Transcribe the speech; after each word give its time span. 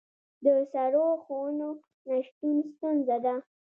د 0.43 0.45
سړو 0.71 1.07
خونو 1.23 1.69
نشتون 2.07 2.55
ستونزه 2.71 3.17
ده 3.25 3.35